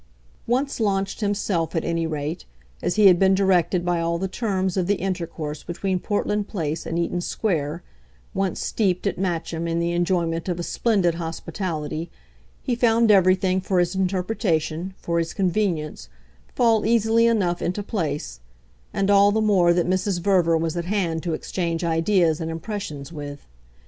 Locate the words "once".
0.47-0.79, 8.33-8.59